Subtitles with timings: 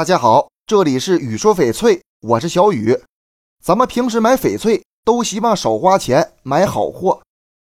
[0.00, 2.98] 大家好，这里是雨说翡翠，我是小雨。
[3.62, 7.20] 咱们平时买翡翠都希望少花钱买好货，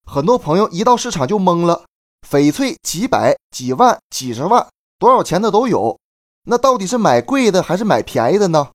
[0.05, 1.85] 很多朋友一到市场就懵了，
[2.21, 4.67] 翡翠几百、几万、几十万，
[4.99, 5.97] 多少钱的都有，
[6.43, 8.69] 那到底是买贵的还是买便宜的呢？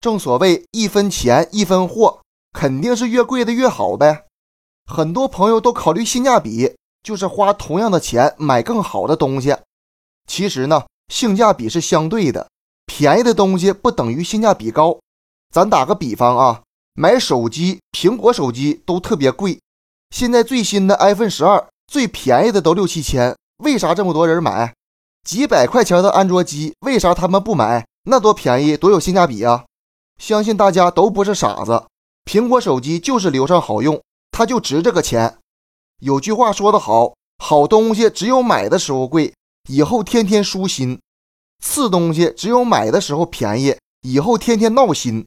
[0.00, 2.22] 正所谓一分钱一分货，
[2.54, 4.24] 肯定是越贵的越好呗。
[4.86, 9.54] 很多朋友都考虑性价比，就是花同样的钱买更好的东西。
[10.26, 12.48] 其实呢，性价比是相对的。
[12.88, 14.98] 便宜的东西不等于性价比高。
[15.54, 16.62] 咱打个比方啊，
[16.94, 19.60] 买手机，苹果手机都特别贵。
[20.10, 24.74] 现在最新的 iPhone 十二，最便宜的都六七千，为啥这么多人买？
[25.22, 27.86] 几百块钱的安卓机，为啥他们不买？
[28.04, 29.66] 那多便宜，多有性价比啊！
[30.18, 31.84] 相信大家都不是傻子，
[32.24, 34.00] 苹果手机就是流畅好用，
[34.32, 35.36] 它就值这个钱。
[36.00, 39.34] 有句话说得好，好东西只有买的时候贵，
[39.68, 40.98] 以后天天舒心。
[41.62, 45.26] 次东西只有买的时候便宜，以后天天闹心。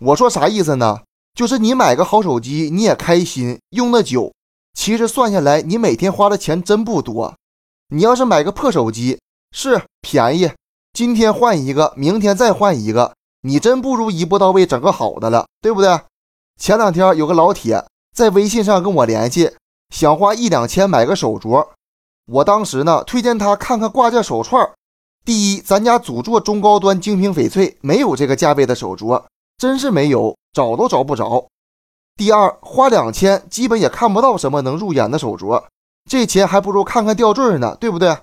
[0.00, 1.00] 我说啥意思呢？
[1.34, 4.32] 就是你买个好手机，你也开心，用的久。
[4.74, 7.34] 其实算下来，你每天花的钱真不多。
[7.88, 9.18] 你要是买个破手机，
[9.50, 10.50] 是便宜，
[10.92, 16.00] 今天换一个，明天再换一个，你真不如一步到位整个好的了，对不对？
[16.58, 17.84] 前两天有个老铁
[18.14, 19.52] 在微信上跟我联系，
[19.90, 21.68] 想花一两千买个手镯。
[22.26, 24.70] 我当时呢，推荐他看看挂件手串。
[25.24, 29.22] 第一，咱家主做中高端精品翡翠，没有这个价位的手镯，
[29.56, 31.46] 真是没有，找都找不着。
[32.16, 35.62] 第二，花两千，基本也看不到什么能入眼的手镯，
[36.10, 38.16] 这钱还不如看看吊坠呢，对不对？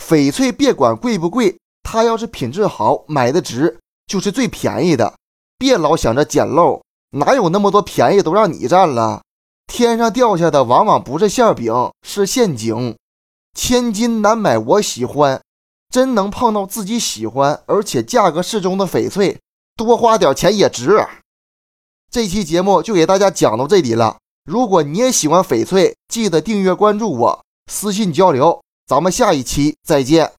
[0.00, 5.14] 翡翠别管贵不贵，它要是品质好，买的值，就是最便宜的。
[5.58, 6.80] 别老想着捡漏，
[7.10, 9.22] 哪有那么多便宜都让你占了？
[9.66, 11.74] 天上掉下的往往不是馅饼，
[12.06, 12.96] 是陷阱。
[13.54, 15.40] 千金难买我喜欢。
[15.96, 19.40] 真能碰到自己喜欢而且价格适中的翡翠，
[19.78, 21.02] 多花点钱也值。
[22.10, 24.18] 这期节目就给大家讲到这里了。
[24.44, 27.42] 如果你也喜欢翡翠，记得订阅关注我，
[27.72, 28.62] 私信交流。
[28.86, 30.35] 咱们下一期再见。